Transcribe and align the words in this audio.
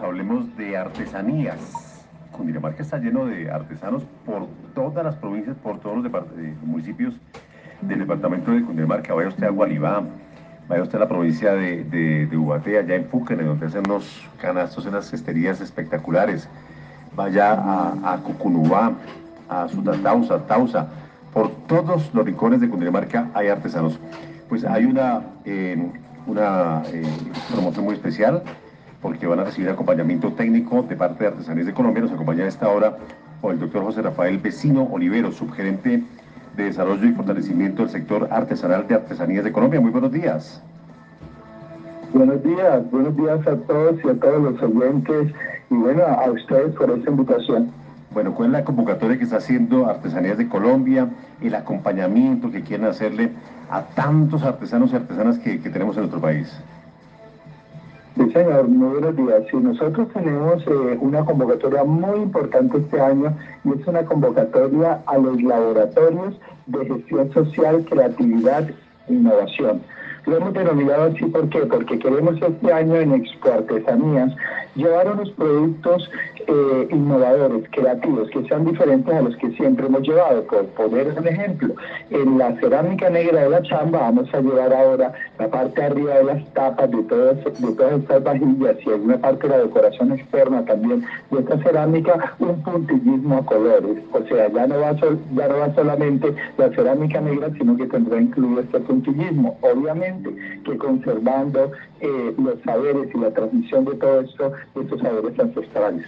Hablemos 0.00 0.54
de 0.56 0.76
artesanías. 0.76 2.04
Cundinamarca 2.32 2.82
está 2.82 2.98
lleno 2.98 3.24
de 3.26 3.48
artesanos 3.50 4.02
por 4.26 4.48
todas 4.74 5.04
las 5.04 5.14
provincias, 5.14 5.56
por 5.62 5.78
todos 5.78 6.02
los 6.02 6.12
eh, 6.12 6.54
municipios 6.64 7.14
del 7.82 8.00
departamento 8.00 8.50
de 8.50 8.62
Cundinamarca. 8.62 9.14
Vaya 9.14 9.28
usted 9.28 9.44
a 9.44 9.50
Gualibá, 9.50 10.02
vaya 10.68 10.82
usted 10.82 10.96
a 10.96 11.02
la 11.02 11.08
provincia 11.08 11.54
de, 11.54 11.84
de, 11.84 12.36
Ubaté, 12.36 12.78
allá 12.78 12.96
en 12.96 13.06
Fúquene, 13.06 13.44
donde 13.44 13.66
hacen 13.66 13.84
unos 13.86 14.28
canastos, 14.40 14.84
unas 14.86 15.06
cesterías 15.06 15.60
espectaculares. 15.60 16.48
Vaya 17.14 17.52
a, 17.52 18.18
Cucunubá, 18.24 18.92
a 19.48 19.68
Sutatausa, 19.68 20.46
Tausa. 20.46 20.88
Por 21.32 21.50
todos 21.68 22.12
los 22.12 22.26
rincones 22.26 22.60
de 22.60 22.68
Cundinamarca 22.68 23.30
hay 23.34 23.48
artesanos. 23.48 23.98
Pues 24.48 24.64
hay 24.64 24.84
una, 24.84 25.22
eh, 25.44 25.78
eh, 26.28 27.02
promoción 27.50 27.84
muy 27.84 27.94
especial 27.94 28.42
porque 29.00 29.26
van 29.26 29.40
a 29.40 29.44
recibir 29.44 29.70
acompañamiento 29.70 30.32
técnico 30.32 30.82
de 30.82 30.96
parte 30.96 31.24
de 31.24 31.28
Artesanías 31.28 31.66
de 31.66 31.74
Colombia. 31.74 32.02
Nos 32.02 32.12
acompaña 32.12 32.44
a 32.44 32.48
esta 32.48 32.68
hora 32.68 32.96
por 33.40 33.52
el 33.52 33.60
doctor 33.60 33.82
José 33.82 34.02
Rafael 34.02 34.38
Vecino 34.38 34.84
Olivero, 34.84 35.32
subgerente 35.32 36.02
de 36.56 36.64
Desarrollo 36.64 37.06
y 37.06 37.12
Fortalecimiento 37.12 37.82
del 37.82 37.90
Sector 37.90 38.28
Artesanal 38.30 38.88
de 38.88 38.94
Artesanías 38.94 39.44
de 39.44 39.52
Colombia. 39.52 39.80
Muy 39.80 39.90
buenos 39.90 40.10
días. 40.10 40.62
Buenos 42.12 42.42
días, 42.42 42.90
buenos 42.90 43.16
días 43.16 43.46
a 43.46 43.56
todos 43.56 43.96
y 44.02 44.08
a 44.08 44.14
todos 44.14 44.42
los 44.42 44.62
oyentes 44.62 45.34
y 45.70 45.74
bueno, 45.74 46.02
a 46.04 46.30
ustedes 46.30 46.74
por 46.74 46.90
esta 46.90 47.10
invitación. 47.10 47.70
Bueno, 48.14 48.32
¿cuál 48.34 48.48
es 48.48 48.52
la 48.52 48.64
convocatoria 48.64 49.18
que 49.18 49.24
está 49.24 49.36
haciendo 49.36 49.86
Artesanías 49.86 50.38
de 50.38 50.48
Colombia, 50.48 51.10
el 51.42 51.54
acompañamiento 51.54 52.50
que 52.50 52.62
quieren 52.62 52.86
hacerle 52.86 53.30
a 53.70 53.82
tantos 53.82 54.42
artesanos 54.42 54.92
y 54.92 54.96
artesanas 54.96 55.38
que, 55.38 55.60
que 55.60 55.68
tenemos 55.68 55.96
en 55.96 56.02
nuestro 56.04 56.20
país? 56.20 56.56
Señor, 58.36 58.68
muy 58.68 59.00
buenos 59.00 59.16
días. 59.16 59.44
Sí, 59.50 59.56
nosotros 59.56 60.08
tenemos 60.12 60.62
eh, 60.66 60.98
una 61.00 61.24
convocatoria 61.24 61.84
muy 61.84 62.20
importante 62.20 62.76
este 62.76 63.00
año 63.00 63.34
y 63.64 63.80
es 63.80 63.86
una 63.86 64.04
convocatoria 64.04 65.02
a 65.06 65.16
los 65.16 65.42
laboratorios 65.42 66.34
de 66.66 66.84
gestión 66.84 67.32
social, 67.32 67.86
creatividad 67.88 68.68
e 69.08 69.14
innovación. 69.14 69.80
Lo 70.26 70.36
hemos 70.36 70.54
denominado 70.54 71.04
así, 71.04 71.24
¿por? 71.26 71.48
Porque 71.68 71.98
queremos 71.98 72.34
este 72.42 72.72
año 72.72 72.96
en 72.96 73.14
Expo 73.14 73.52
Artesanías 73.52 74.32
llevar 74.76 75.10
unos 75.10 75.30
productos 75.30 76.10
eh, 76.46 76.88
innovadores, 76.90 77.64
creativos, 77.70 78.28
que 78.30 78.46
sean 78.46 78.64
diferentes 78.64 79.12
a 79.12 79.22
los 79.22 79.36
que 79.36 79.50
siempre 79.52 79.86
hemos 79.86 80.02
llevado. 80.02 80.42
Por 80.44 80.66
poner 80.66 81.14
un 81.18 81.26
ejemplo, 81.26 81.74
en 82.10 82.38
la 82.38 82.54
cerámica 82.60 83.10
negra 83.10 83.42
de 83.42 83.50
la 83.50 83.62
chamba 83.62 84.00
vamos 84.00 84.32
a 84.32 84.40
llevar 84.40 84.72
ahora 84.72 85.12
la 85.38 85.48
parte 85.48 85.82
arriba 85.82 86.14
de 86.14 86.24
las 86.24 86.54
tapas 86.54 86.90
de 86.90 87.02
todas, 87.04 87.36
de 87.44 87.72
todas 87.72 88.00
estas 88.00 88.22
vajillas 88.22 88.76
y 88.84 88.90
alguna 88.90 89.18
parte 89.18 89.48
de 89.48 89.56
la 89.56 89.62
decoración 89.62 90.12
externa 90.12 90.64
también 90.64 91.04
de 91.30 91.38
esta 91.40 91.58
cerámica, 91.62 92.34
un 92.38 92.62
puntillismo 92.62 93.38
a 93.38 93.46
colores. 93.46 93.98
O 94.12 94.22
sea, 94.28 94.48
ya 94.52 94.66
no 94.66 94.78
va, 94.78 94.92
ya 94.92 95.48
no 95.48 95.58
va 95.58 95.74
solamente 95.74 96.34
la 96.58 96.68
cerámica 96.70 97.20
negra, 97.20 97.50
sino 97.58 97.76
que 97.76 97.86
tendrá 97.86 98.20
incluido 98.20 98.60
este 98.60 98.80
puntillismo. 98.80 99.58
Obviamente, 99.62 100.15
que 100.64 100.78
conservando 100.78 101.72
eh, 102.00 102.34
los 102.38 102.60
saberes 102.62 103.08
y 103.14 103.18
la 103.18 103.30
transmisión 103.30 103.84
de 103.84 103.94
todo 103.96 104.20
esto, 104.20 104.52
de 104.74 104.82
estos 104.82 105.00
saberes 105.00 105.38
ancestrales. 105.38 106.06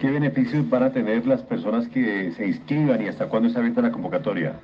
¿Qué 0.00 0.10
beneficios 0.10 0.68
van 0.68 0.82
a 0.82 0.92
tener 0.92 1.26
las 1.26 1.42
personas 1.42 1.86
que 1.88 2.32
se 2.32 2.48
inscriban 2.48 3.02
y 3.02 3.08
hasta 3.08 3.28
cuándo 3.28 3.48
está 3.48 3.60
abierta 3.60 3.82
la 3.82 3.92
convocatoria? 3.92 4.54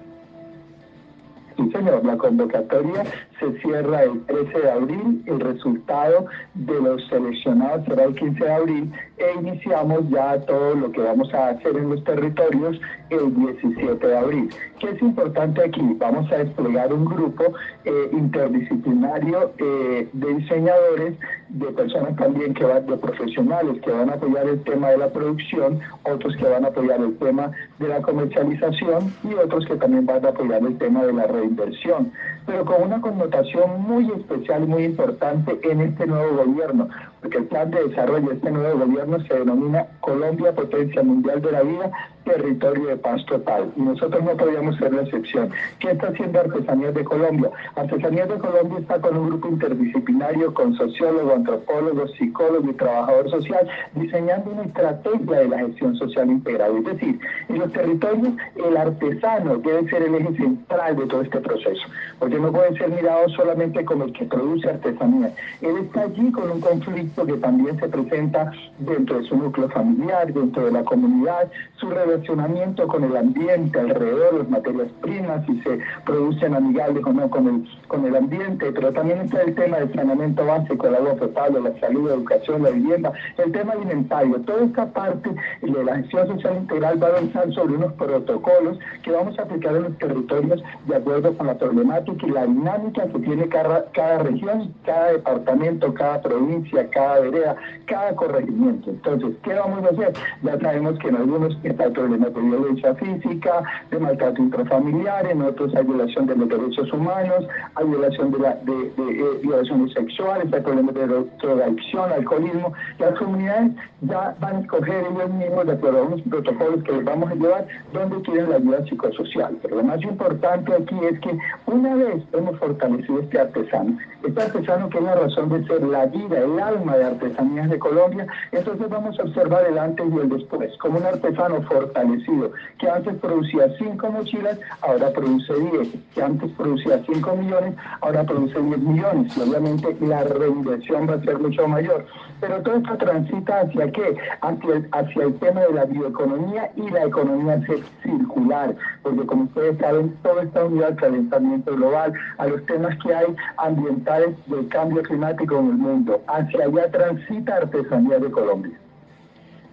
Sí, 1.57 1.71
señor, 1.71 2.05
la 2.05 2.17
convocatoria 2.17 3.05
se 3.39 3.58
cierra 3.61 4.03
el 4.05 4.25
13 4.27 4.58
de 4.61 4.70
abril, 4.70 5.22
el 5.27 5.41
resultado 5.41 6.27
de 6.55 6.81
los 6.81 7.06
seleccionados 7.08 7.84
será 7.86 8.05
el 8.05 8.14
15 8.14 8.45
de 8.45 8.53
abril 8.53 8.92
e 9.17 9.39
iniciamos 9.39 10.08
ya 10.11 10.41
todo 10.42 10.75
lo 10.75 10.92
que 10.92 11.00
vamos 11.00 11.33
a 11.34 11.50
hacer 11.50 11.77
en 11.77 11.91
los 11.91 12.03
territorios 12.05 12.80
el 13.11 13.34
17 13.34 14.06
de 14.06 14.17
abril. 14.17 14.50
¿Qué 14.80 14.91
es 14.91 15.03
importante 15.03 15.63
aquí? 15.64 15.80
Vamos 15.98 16.30
a 16.30 16.39
desplegar 16.39 16.92
un 16.92 17.05
grupo 17.05 17.52
eh, 17.85 18.11
interdisciplinario 18.13 19.52
eh, 19.58 20.08
de 20.13 20.34
diseñadores, 20.34 21.14
de 21.48 21.67
personas 21.67 22.17
también 22.17 22.55
que 22.55 22.64
van, 22.64 22.86
de 22.86 22.96
profesionales 22.96 23.80
que 23.83 23.90
van 23.90 24.11
a 24.11 24.14
apoyar 24.14 24.46
el 24.46 24.63
tema 24.64 24.90
de 24.90 24.98
la 24.98 25.13
producción, 25.13 25.80
otros 26.05 26.36
que 26.36 26.45
van 26.45 26.64
a 26.64 26.68
apoyar 26.68 27.01
el 27.01 27.17
tema 27.18 27.51
de 27.79 27.89
la 27.89 28.02
comercialización 28.02 29.13
y 29.24 29.34
otros 29.34 29.67
que 29.67 29.77
también 29.77 30.07
van 30.07 30.24
a 30.24 30.29
apoyar 30.29 30.63
el 30.63 30.77
tema 30.79 31.05
de 31.05 31.13
la 31.13 31.27
reinversión, 31.27 32.13
pero 32.48 32.64
con 32.64 32.83
una 32.83 32.98
connotación 33.03 33.83
muy 33.83 34.11
especial 34.11 34.67
muy 34.67 34.85
importante 34.85 35.61
en 35.63 35.83
este 35.83 36.07
nuevo 36.07 36.45
gobierno, 36.47 36.89
porque 37.20 37.39
el 37.39 37.45
plan 37.45 37.70
de 37.70 37.89
desarrollo 37.89 38.29
de 38.29 38.34
este 38.36 38.51
nuevo 38.51 38.79
gobierno 38.79 39.18
se 39.27 39.34
denomina 39.34 39.86
Colombia 40.01 40.55
Potencia 40.55 41.02
Mundial 41.02 41.42
de 41.42 41.52
la 41.52 41.62
Vida, 41.62 41.90
territorio 42.24 42.89
de 42.89 42.96
paz 42.96 43.24
total. 43.27 43.73
Y 43.77 43.80
nosotros 43.80 44.23
no 44.23 44.36
podíamos 44.36 44.77
ser 44.77 44.92
la 44.92 45.02
excepción. 45.02 45.51
¿Qué 45.80 45.90
está 45.90 46.08
haciendo 46.08 46.40
Artesanías 46.40 46.95
de 46.95 47.05
Colombia? 47.05 47.51
Artesanías 47.74 48.28
de 48.28 48.39
Colombia 48.39 48.78
está 48.80 49.01
con 49.01 49.17
un 49.17 49.28
grupo 49.30 49.48
interdisciplinario, 49.48 50.52
con 50.52 50.74
sociólogos, 50.74 51.34
antropólogos, 51.34 52.12
psicólogos 52.18 52.70
y 52.70 52.74
trabajador 52.74 53.30
social, 53.30 53.68
diseñando 53.95 54.51
una 54.51 54.64
estrategia 54.64 55.39
de 55.39 55.48
la 55.48 55.58
gestión 55.58 55.96
social 55.96 56.30
integral. 56.30 56.77
Es 56.78 56.84
decir, 56.84 57.18
en 57.48 57.58
los 57.58 57.73
territorios 57.73 58.34
el 58.57 58.77
artesano 58.77 59.57
debe 59.58 59.89
ser 59.89 60.02
el 60.02 60.14
eje 60.14 60.36
central 60.36 60.96
de 60.96 61.07
todo 61.07 61.23
este 61.23 61.40
proceso, 61.40 61.83
porque 62.18 62.39
no 62.39 62.52
puede 62.52 62.77
ser 62.77 62.90
mirado 62.90 63.28
solamente 63.30 63.84
como 63.84 64.05
el 64.05 64.12
que 64.12 64.27
produce 64.27 64.68
artesanía. 64.68 65.33
Él 65.62 65.77
está 65.78 66.02
allí 66.02 66.30
con 66.30 66.51
un 66.51 66.61
conflicto 66.61 67.08
que 67.14 67.35
también 67.35 67.79
se 67.79 67.89
presenta 67.89 68.52
dentro 68.79 69.19
de 69.19 69.29
su 69.29 69.36
núcleo 69.36 69.69
familiar, 69.70 70.33
dentro 70.33 70.64
de 70.64 70.73
la 70.73 70.85
comunidad, 70.85 71.51
su 71.77 71.91
relacionamiento 71.91 72.86
con 72.89 73.05
el 73.05 73.17
ambiente 73.17 73.79
alrededor, 73.79 74.35
las 74.35 74.48
materias 74.48 74.89
primas, 75.01 75.45
si 75.46 75.61
se 75.63 75.79
producen 76.05 76.55
amigables 76.55 77.05
o 77.05 77.13
no 77.13 77.29
con 77.30 77.46
el, 77.46 77.69
con 77.89 78.05
el 78.07 78.17
ambiente, 78.17 78.73
pero 78.73 78.92
también 78.92 79.20
está 79.20 79.42
el 79.42 79.55
tema 79.55 79.79
del 79.79 79.92
saneamiento 79.95 80.45
básico, 80.45 80.86
el 80.86 80.95
agua 80.95 81.14
potable, 81.14 81.61
la 81.61 81.79
salud, 81.80 82.08
la 82.08 82.14
educación, 82.14 82.63
la 82.63 82.70
vivienda, 82.70 83.13
el 83.39 83.52
tema 83.52 83.73
alimentario. 83.73 84.40
Toda 84.42 84.64
esta 84.64 84.86
parte 84.86 85.30
de 85.63 85.85
la 85.85 85.96
gestión 85.96 86.29
social 86.29 86.57
integral 86.57 87.02
va 87.02 87.08
a 87.08 87.11
avanzar 87.11 87.52
sobre 87.52 87.75
unos 87.75 87.92
protocolos 87.95 88.79
que 89.02 89.11
vamos 89.11 89.39
a 89.39 89.42
aplicar 89.42 89.77
en 89.77 89.83
los 89.85 89.98
territorios 89.98 90.63
de 90.86 90.96
acuerdo 90.96 91.36
con 91.36 91.46
la 91.46 91.58
problemática 91.58 92.27
y 92.27 92.30
la 92.30 92.46
dinámica 92.46 93.07
que 93.07 93.19
tiene 93.20 93.48
cada, 93.48 93.85
cada 93.92 94.19
región, 94.19 94.73
cada 94.85 95.13
departamento, 95.13 95.92
cada 95.95 96.20
provincia, 96.20 96.89
cada 96.98 97.20
vereda, 97.20 97.57
cada 97.86 98.17
corregimiento. 98.17 98.91
Entonces, 98.91 99.36
¿qué 99.45 99.55
vamos 99.55 99.85
a 99.85 99.91
hacer? 99.91 100.13
Ya 100.42 100.59
sabemos 100.59 100.98
que 100.98 101.09
en 101.09 101.17
algunos 101.17 101.57
está 101.63 101.85
el 101.85 101.92
problema 101.92 102.27
de 102.27 102.41
violencia 102.41 102.95
física, 102.97 103.63
de 103.91 103.98
maltrato 104.01 104.42
intrafamiliar, 104.42 105.27
en 105.31 105.42
otros 105.42 105.73
hay 105.77 105.85
violación 105.85 106.27
de 106.27 106.35
los 106.35 106.48
derechos 106.48 106.92
humanos, 106.92 107.47
hay 107.77 107.87
violación 107.87 108.33
de, 108.33 108.39
la, 108.41 108.55
de, 108.57 108.92
eh, 108.98 109.41
violaciones 109.42 109.92
sexuales, 109.92 110.53
hay 110.53 110.61
problemas 110.61 110.95
de 110.97 111.07
drogadicción, 111.41 112.13
alcoholismo. 112.13 112.73
Las 112.98 113.17
comunidades 113.17 113.73
ya 114.01 114.35
van 114.41 114.57
a 114.57 114.61
escoger 114.61 115.05
ellos 115.13 115.31
mismos 115.31 115.67
de 115.67 115.73
acuerdo 115.73 115.98
a 115.98 116.03
unos 116.03 116.23
protocolos 116.23 116.83
que 116.83 116.92
les 116.92 117.05
vamos 117.05 117.31
a 117.31 117.35
llevar 117.35 117.67
donde 117.92 118.23
quieren 118.23 118.51
la 118.51 118.57
ayuda 118.57 118.85
psicosocial. 118.87 119.57
Pero 119.63 119.77
lo 119.77 119.85
más 119.85 120.03
importante 120.03 120.75
aquí 120.75 120.98
es 121.05 121.20
que 121.20 121.39
una 121.67 121.95
vez 121.95 122.25
hemos 122.33 122.58
fortalecido 122.58 123.20
este 123.20 123.39
artesano, 123.39 123.98
este 124.27 124.42
artesano 124.42 124.89
que 124.89 124.98
es 124.98 125.05
la 125.05 125.14
razón 125.14 125.48
de 125.51 125.67
ser 125.67 125.83
la 125.85 126.07
vida, 126.07 126.39
el 126.39 126.58
alma 126.58 126.88
de 126.97 127.05
artesanías 127.05 127.69
de 127.71 127.79
Colombia, 127.79 128.26
entonces 128.53 128.88
vamos 128.88 129.19
a 129.19 129.23
observar 129.23 129.65
el 129.67 129.79
antes 129.79 130.06
y 130.11 130.19
el 130.19 130.29
después, 130.29 130.76
como 130.79 130.99
un 130.99 131.05
artesano 131.05 131.62
fortalecido, 131.62 132.53
que 132.79 132.88
antes 132.88 133.15
producía 133.17 133.69
5 133.79 134.11
mochilas, 134.11 134.59
ahora 134.82 135.11
produce 135.11 135.53
10, 135.55 135.88
que 136.15 136.23
antes 136.23 136.50
producía 136.53 137.03
5 137.06 137.37
millones, 137.37 137.75
ahora 138.00 138.25
produce 138.25 138.61
10 138.61 138.79
millones, 138.79 139.37
y 139.37 139.41
obviamente 139.41 139.97
la 140.00 140.25
reinversión 140.25 141.09
va 141.09 141.15
a 141.15 141.21
ser 141.23 141.38
mucho 141.38 141.67
mayor. 141.69 142.06
Pero 142.41 142.62
todo 142.62 142.76
esto 142.76 142.97
transita 142.99 143.61
hacia 143.61 143.91
qué? 143.91 144.17
Hacia 144.43 144.75
el, 144.75 144.88
hacia 144.93 145.25
el 145.25 145.34
tema 145.38 145.61
de 145.62 145.73
la 145.73 145.84
bioeconomía 145.87 146.70
y 146.76 146.88
la 146.91 147.05
economía 147.05 147.61
circular, 148.02 148.75
porque 149.02 149.26
como 149.26 149.44
ustedes 149.44 149.79
saben, 149.79 150.17
todo 150.23 150.41
está 150.41 150.64
unido 150.64 150.87
al 150.87 150.96
calentamiento 150.96 151.75
global, 151.75 152.12
a 152.38 152.46
los 152.46 152.64
temas 152.67 152.96
que 153.02 153.14
hay 153.14 153.34
ambientales 153.56 154.37
del 154.46 154.69
cambio 154.69 155.02
climático 155.02 155.58
en 155.58 155.67
el 155.67 155.75
mundo. 155.75 156.20
Hacia 156.29 156.64
allá 156.64 156.77
transita 156.86 157.56
artesanía 157.56 158.19
de 158.19 158.30
Colombia. 158.30 158.78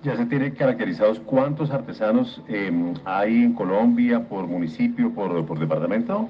¿Ya 0.04 0.16
se 0.16 0.25
tiene 0.25 0.54
caracterizados 0.54 1.19
cuántos 1.19 1.72
artesanos 1.72 2.42
em, 2.48 2.94
hay 3.06 3.44
en 3.44 3.54
Colombia 3.54 4.19
por 4.28 4.46
municipio, 4.46 5.12
por, 5.12 5.46
por 5.46 5.60
departamento? 5.60 6.30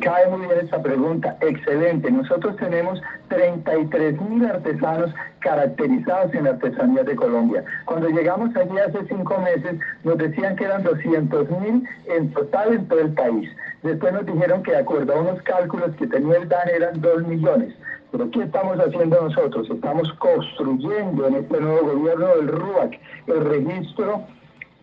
Cae 0.00 0.26
muy 0.28 0.46
bien 0.46 0.58
esa 0.64 0.82
pregunta, 0.82 1.36
excelente. 1.40 2.10
Nosotros 2.10 2.56
tenemos 2.56 3.00
33 3.28 4.20
mil 4.20 4.44
artesanos 4.44 5.14
caracterizados 5.38 6.34
en 6.34 6.44
la 6.44 6.50
artesanía 6.50 7.04
de 7.04 7.14
Colombia. 7.14 7.64
Cuando 7.84 8.08
llegamos 8.08 8.54
allí 8.56 8.76
hace 8.78 9.06
cinco 9.06 9.38
meses, 9.38 9.78
nos 10.02 10.18
decían 10.18 10.56
que 10.56 10.64
eran 10.64 10.82
200 10.82 11.50
mil 11.60 11.88
en 12.06 12.32
total 12.32 12.74
en 12.74 12.88
todo 12.88 13.00
el 13.00 13.12
país. 13.12 13.48
Después 13.84 14.12
nos 14.12 14.26
dijeron 14.26 14.64
que 14.64 14.72
de 14.72 14.78
acuerdo 14.78 15.14
a 15.14 15.20
unos 15.20 15.40
cálculos 15.42 15.94
que 15.96 16.08
tenía 16.08 16.38
el 16.38 16.48
DAN 16.48 16.68
eran 16.74 17.00
2 17.00 17.28
millones. 17.28 17.72
Pero 18.12 18.30
¿qué 18.30 18.42
estamos 18.42 18.78
haciendo 18.78 19.20
nosotros? 19.20 19.68
Estamos 19.70 20.12
construyendo 20.14 21.26
en 21.26 21.36
este 21.36 21.60
nuevo 21.60 21.94
gobierno 21.94 22.28
del 22.36 22.48
RUAC 22.48 23.00
el 23.26 23.44
registro 23.44 24.22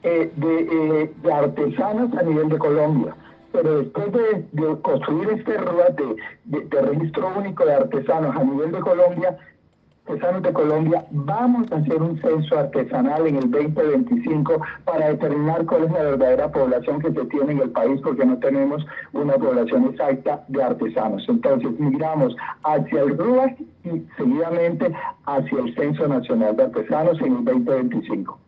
eh, 0.04 0.31
eh, 0.42 1.12
de, 1.24 1.34
artesanos 1.34 2.14
a 2.18 2.24
nivel 2.24 2.50
de 2.50 2.58
Colombia. 2.58 3.16
Pero 3.52 3.80
después 3.80 4.12
de, 4.12 4.81
construir 4.81 5.30
este 5.30 5.58
RUAC 5.58 6.02
de 6.46 6.81
registro 6.81 7.31
único 7.38 7.66
de 7.66 7.74
artesanos 7.74 8.36
a 8.36 8.44
nivel 8.44 8.72
de 8.72 8.80
Colombia, 8.80 9.38
artesanos 10.05 10.44
de 10.44 10.53
Colombia, 10.53 11.05
vamos 11.11 11.71
a 11.71 11.77
hacer 11.77 12.01
un 12.01 12.19
censo 12.21 12.59
artesanal 12.59 13.25
en 13.25 13.38
el 13.38 13.51
2025 13.51 14.61
para 14.83 15.09
determinar 15.09 15.65
cuál 15.65 15.85
es 15.85 15.91
la 15.91 16.03
verdadera 16.03 16.51
población 16.51 17.01
que 17.01 17.11
se 17.13 17.25
tiene 17.25 17.53
en 17.53 17.59
el 17.59 17.69
país, 17.71 18.00
porque 18.03 18.25
no 18.25 18.38
tenemos 18.39 18.85
una 19.13 19.35
población 19.35 19.85
exacta 19.85 20.44
de 20.50 20.61
artesanos. 20.61 21.23
Entonces, 21.29 21.79
migramos 21.79 22.35
hacia 22.63 23.01
el 23.01 23.17
RUAC 23.17 23.59
y 23.85 24.03
seguidamente 24.17 24.91
hacia 25.25 25.59
el 25.59 25.73
Censo 25.75 26.07
Nacional 26.07 26.55
de 26.57 26.63
Artesanos 26.63 27.19
en 27.21 27.38
el 27.38 27.45
2025. 27.45 28.39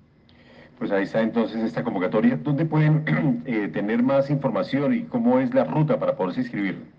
Pues 0.78 0.92
ahí 0.92 1.04
está 1.04 1.22
entonces 1.22 1.64
esta 1.64 1.86
convocatoria. 1.86 2.36
¿Dónde 2.36 2.66
pueden 2.66 3.44
eh, 3.46 3.70
tener 3.70 4.04
más 4.04 4.30
información 4.30 4.94
y 4.94 5.04
cómo 5.04 5.40
es 5.40 5.54
la 5.54 5.64
ruta 5.64 5.98
para 6.00 6.18
poderse 6.18 6.42
inscribir? 6.42 6.96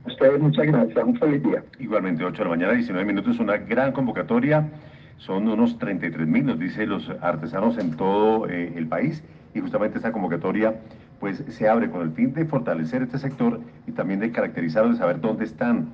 ustedes 0.06 0.40
muchas 0.40 0.68
gracias. 0.68 1.04
Un 1.04 1.18
feliz 1.18 1.42
día. 1.42 1.64
Igualmente, 1.80 2.24
8 2.24 2.38
de 2.38 2.44
la 2.44 2.50
mañana, 2.52 2.74
19 2.74 3.06
minutos, 3.06 3.40
una 3.40 3.58
gran 3.58 3.92
convocatoria. 3.92 4.70
Son 5.18 5.48
unos 5.48 5.80
33 5.80 6.28
mil, 6.28 6.46
nos 6.46 6.60
dice 6.60 6.86
los 6.86 7.10
artesanos 7.22 7.80
en 7.80 7.98
todo 7.98 8.48
eh, 8.48 8.74
el 8.76 8.86
país. 8.86 9.24
Y 9.56 9.62
justamente 9.62 9.98
esta 9.98 10.12
convocatoria 10.12 10.76
pues 11.20 11.44
se 11.50 11.68
abre 11.68 11.90
con 11.90 12.02
el 12.02 12.12
fin 12.12 12.34
de 12.34 12.46
fortalecer 12.46 13.02
este 13.02 13.18
sector 13.18 13.62
y 13.88 13.92
también 13.94 14.20
de 14.20 14.32
caracterizarlos, 14.32 14.94
de 14.94 14.98
saber 15.00 15.22
dónde 15.22 15.46
están 15.46 15.90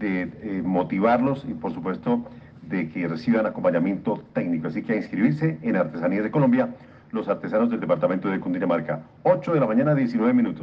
de 0.00 0.22
eh, 0.22 0.62
motivarlos 0.64 1.44
y 1.48 1.54
por 1.54 1.72
supuesto 1.72 2.24
de 2.62 2.88
que 2.88 3.06
reciban 3.06 3.46
acompañamiento 3.46 4.24
técnico. 4.32 4.68
Así 4.68 4.82
que 4.82 4.94
a 4.94 4.96
inscribirse 4.96 5.58
en 5.62 5.76
Artesanías 5.76 6.24
de 6.24 6.30
Colombia, 6.30 6.70
los 7.12 7.28
artesanos 7.28 7.70
del 7.70 7.80
departamento 7.80 8.28
de 8.28 8.40
Cundinamarca. 8.40 9.02
8 9.24 9.54
de 9.54 9.60
la 9.60 9.66
mañana, 9.66 9.94
19 9.94 10.32
minutos. 10.32 10.58